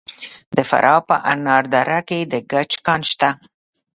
د 0.55 0.57
فراه 0.69 1.01
په 1.09 1.15
انار 1.31 1.63
دره 1.73 1.99
کې 2.09 2.19
د 2.31 2.33
ګچ 2.51 2.71
کان 2.85 3.01
شته. 3.09 3.29